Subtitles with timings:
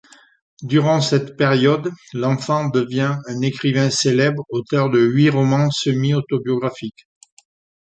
[0.63, 7.07] Durant cette période, l'enfant devient un écrivain célèbre, auteur de huit romans semi-autobiographiques.